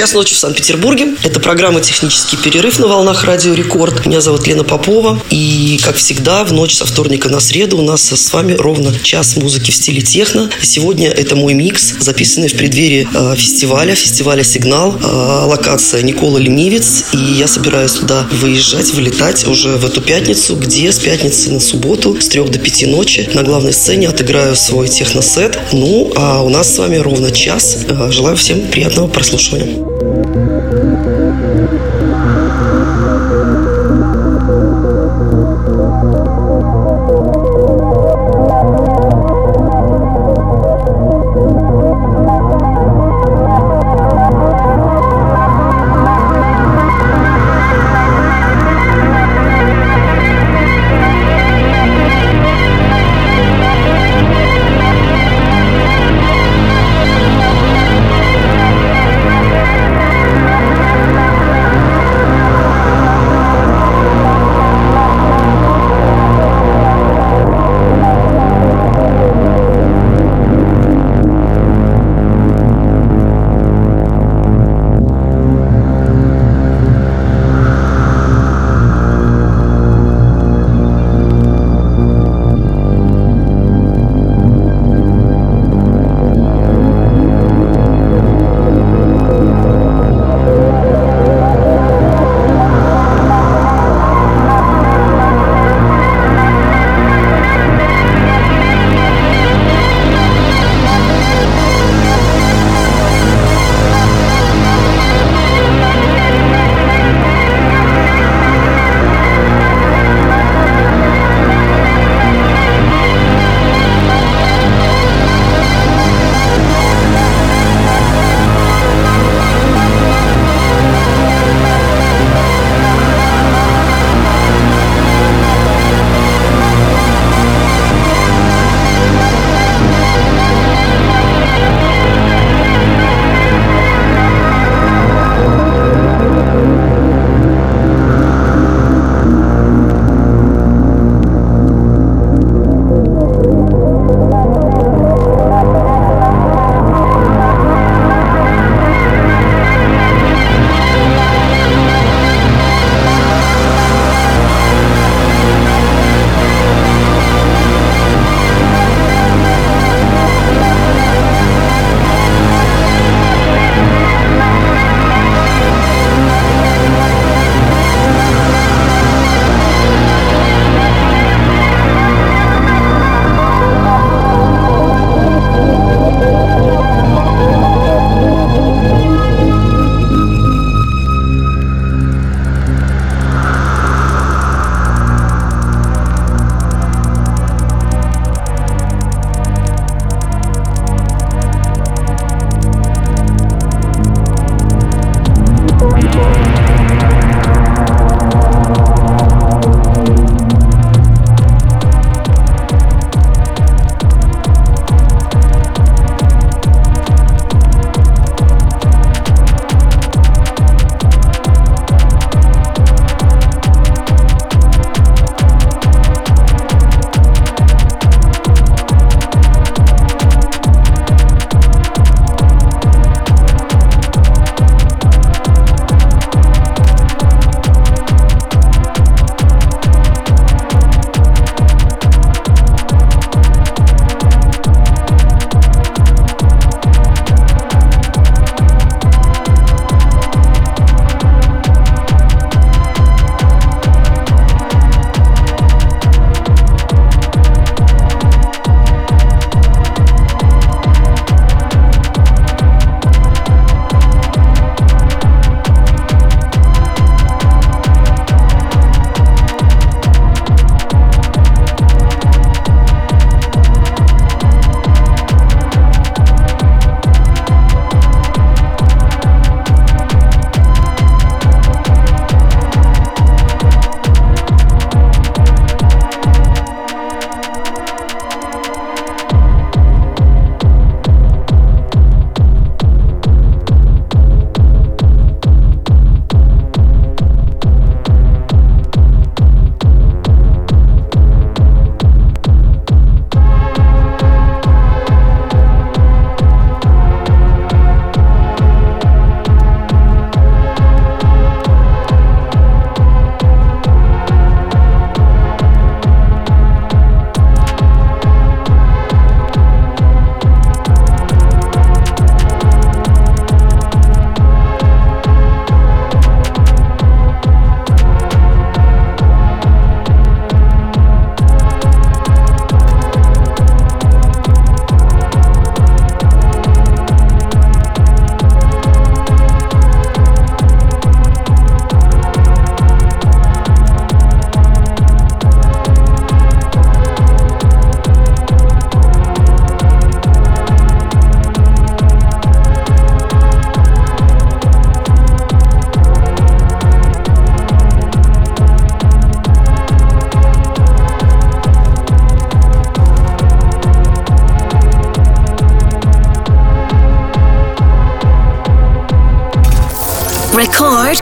[0.00, 1.08] Час ночи в Санкт-Петербурге.
[1.24, 4.06] Это программа «Технический перерыв» на волнах Радио Рекорд.
[4.06, 5.22] Меня зовут Лена Попова.
[5.28, 9.36] И, как всегда, в ночь со вторника на среду у нас с вами ровно час
[9.36, 10.48] музыки в стиле техно.
[10.62, 14.98] Сегодня это мой микс, записанный в преддверии э, фестиваля, фестиваля «Сигнал».
[14.98, 17.04] Э, локация Никола Ленивец.
[17.12, 22.18] И я собираюсь туда выезжать, вылетать уже в эту пятницу, где с пятницы на субботу
[22.18, 25.58] с трех до пяти ночи на главной сцене отыграю свой техносет.
[25.72, 27.76] Ну, а у нас с вами ровно час.
[27.86, 29.89] Э, желаю всем приятного прослушивания.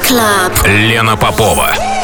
[0.08, 0.66] Club.
[0.66, 1.97] Лена Попова.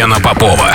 [0.00, 0.08] Клаб.
[0.08, 0.69] Лена Попова.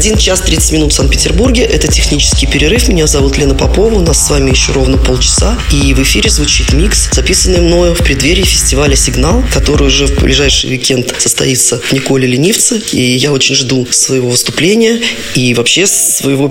[0.00, 1.62] 1 час 30 минут в Санкт-Петербурге.
[1.62, 2.88] Это технический перерыв.
[2.88, 3.96] Меня зовут Лена Попова.
[3.96, 5.58] У нас с вами еще ровно полчаса.
[5.70, 10.70] И в эфире звучит микс, записанный мною в преддверии фестиваля «Сигнал», который уже в ближайший
[10.70, 12.80] уикенд состоится в Николе Ленивце.
[12.92, 15.02] И я очень жду своего выступления
[15.34, 16.50] и вообще своего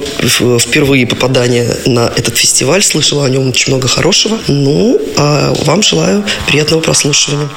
[0.60, 2.84] впервые попадания на этот фестиваль.
[2.84, 4.38] Слышала о нем очень много хорошего.
[4.48, 7.50] Ну, а вам желаю приятного прослушивания.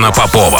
[0.00, 0.59] Лена Попова.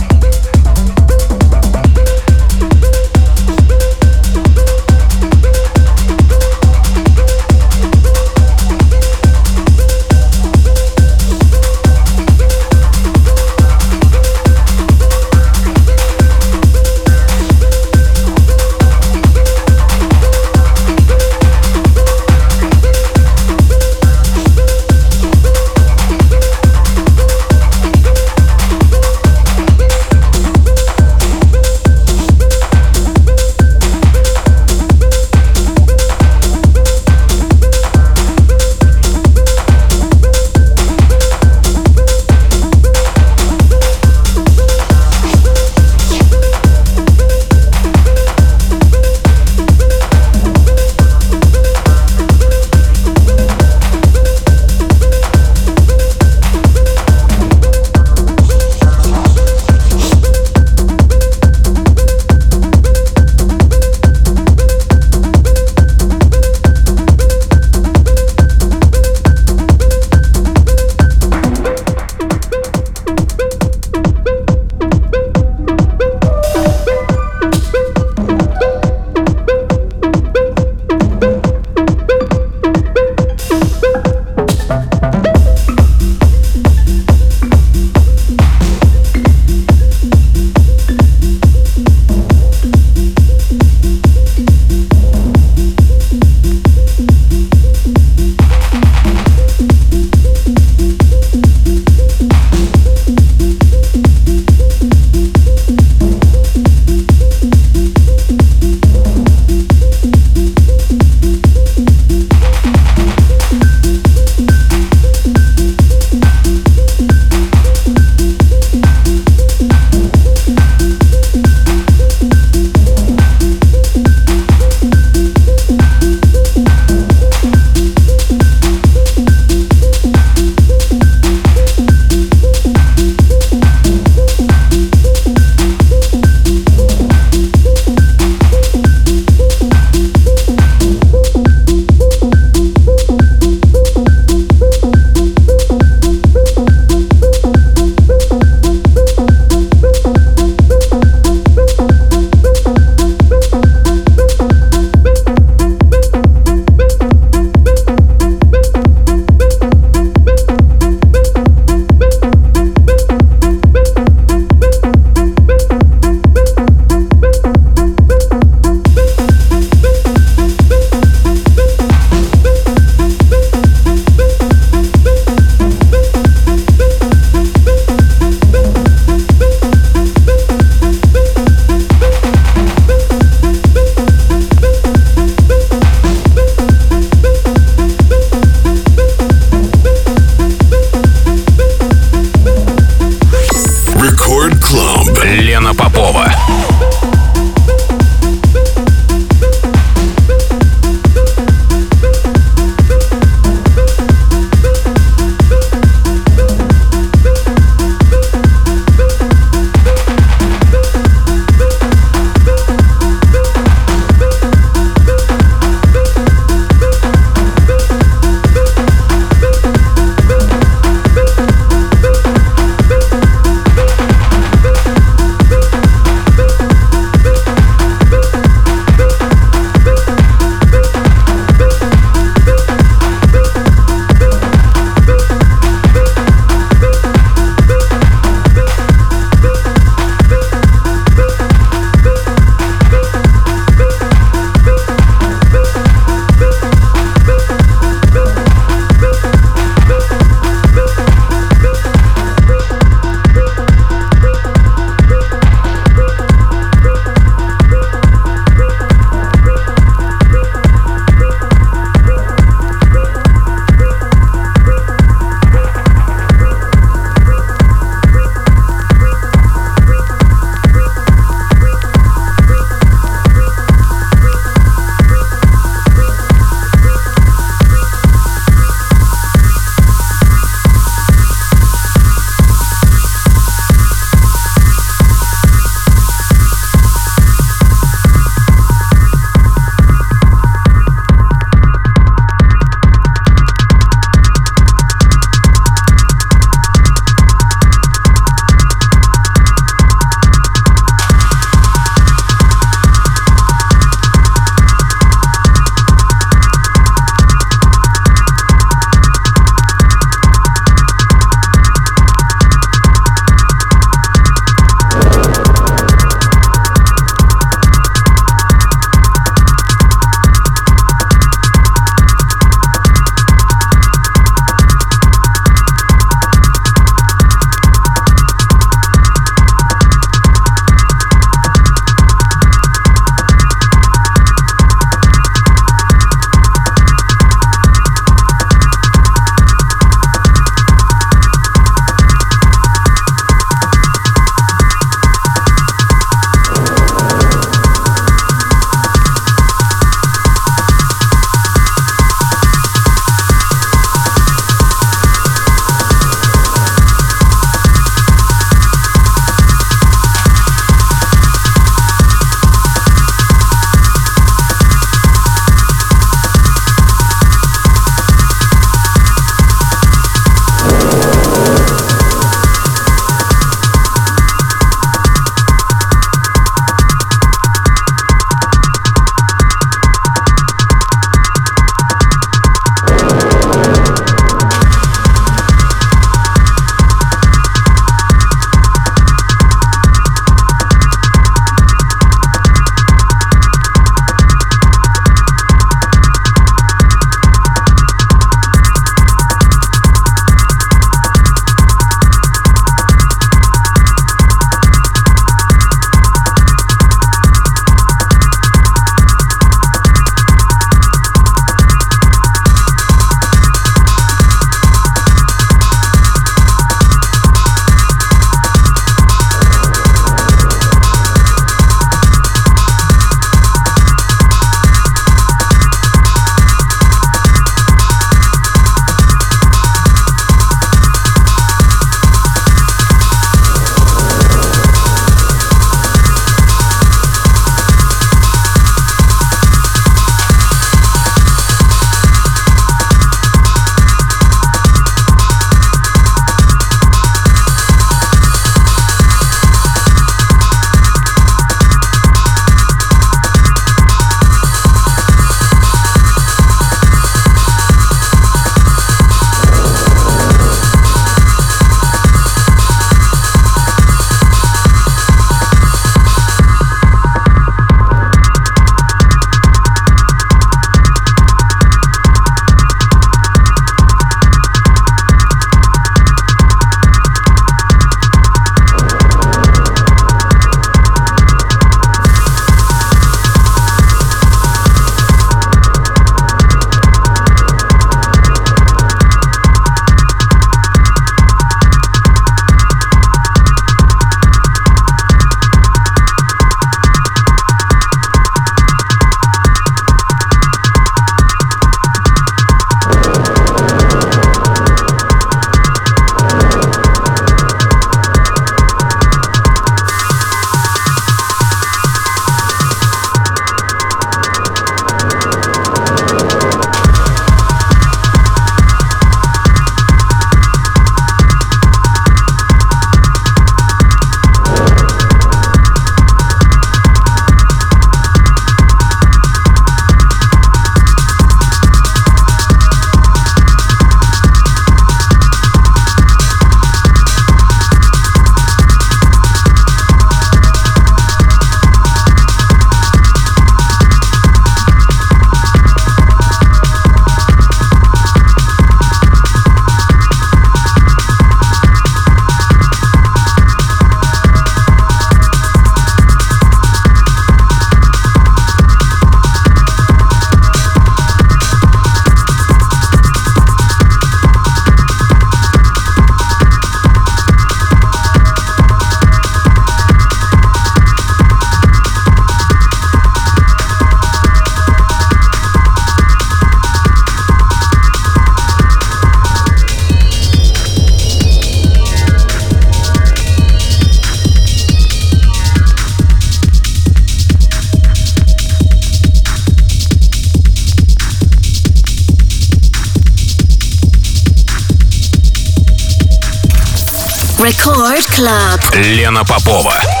[598.21, 598.75] Club.
[598.75, 600.00] Лена Попова.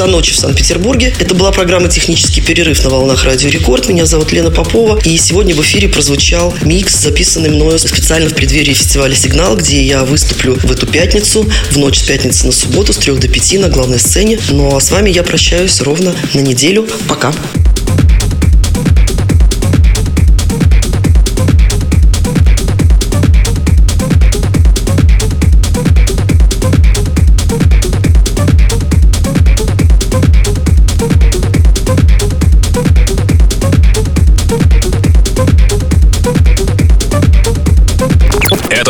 [0.00, 1.12] Часа ночи в Санкт-Петербурге.
[1.18, 3.86] Это была программа «Технический перерыв» на волнах Радио Рекорд.
[3.86, 4.98] Меня зовут Лена Попова.
[5.04, 10.04] И сегодня в эфире прозвучал микс, записанный мною специально в преддверии фестиваля «Сигнал», где я
[10.04, 13.68] выступлю в эту пятницу, в ночь с пятницы на субботу с 3 до 5 на
[13.68, 14.38] главной сцене.
[14.48, 16.88] Ну а с вами я прощаюсь ровно на неделю.
[17.06, 17.34] Пока.